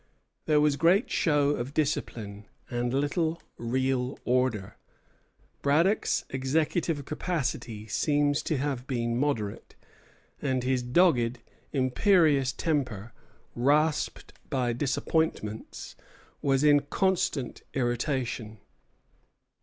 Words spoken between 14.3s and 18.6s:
by disappointments, was in constant irritation.